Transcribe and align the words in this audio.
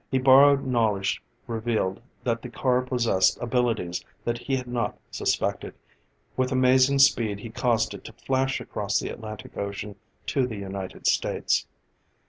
His 0.09 0.23
borrowed 0.23 0.65
knowledge 0.65 1.21
revealed 1.45 2.01
that 2.23 2.41
the 2.41 2.49
car 2.49 2.81
possessed 2.81 3.37
abilities 3.39 4.03
that 4.23 4.39
he 4.39 4.55
had 4.55 4.65
not 4.65 4.97
suspected; 5.11 5.75
with 6.35 6.51
amazing 6.51 6.97
speed 6.97 7.37
he 7.37 7.51
caused 7.51 7.93
it 7.93 8.03
to 8.05 8.13
flash 8.13 8.59
across 8.59 8.99
the 8.99 9.09
Atlantic 9.09 9.55
Ocean 9.55 9.95
to 10.25 10.47
the 10.47 10.57
United 10.57 11.05
States. 11.05 11.67